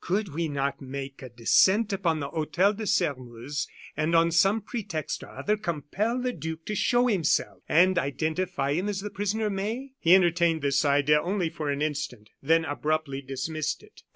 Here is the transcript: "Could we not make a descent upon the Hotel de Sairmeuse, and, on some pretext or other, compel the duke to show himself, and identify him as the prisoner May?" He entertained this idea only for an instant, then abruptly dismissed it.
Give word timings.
"Could 0.03 0.29
we 0.33 0.47
not 0.47 0.81
make 0.81 1.21
a 1.21 1.29
descent 1.29 1.93
upon 1.93 2.19
the 2.21 2.29
Hotel 2.29 2.73
de 2.73 2.87
Sairmeuse, 2.87 3.67
and, 3.95 4.15
on 4.15 4.31
some 4.31 4.59
pretext 4.59 5.21
or 5.21 5.29
other, 5.29 5.55
compel 5.55 6.19
the 6.19 6.33
duke 6.33 6.65
to 6.65 6.73
show 6.73 7.05
himself, 7.05 7.61
and 7.69 7.99
identify 7.99 8.73
him 8.73 8.89
as 8.89 9.01
the 9.01 9.11
prisoner 9.11 9.51
May?" 9.51 9.91
He 9.99 10.15
entertained 10.15 10.63
this 10.63 10.83
idea 10.85 11.21
only 11.21 11.51
for 11.51 11.69
an 11.69 11.83
instant, 11.83 12.31
then 12.41 12.65
abruptly 12.65 13.21
dismissed 13.21 13.83
it. 13.83 14.01